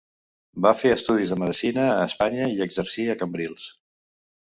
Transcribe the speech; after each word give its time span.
Va 0.65 0.69
fer 0.77 0.93
estudis 0.93 1.33
de 1.33 1.37
medicina 1.41 1.83
a 1.89 1.99
Espanya 2.13 2.47
i 2.55 2.65
exercí 2.67 3.05
a 3.11 3.17
Cambrils. 3.21 3.69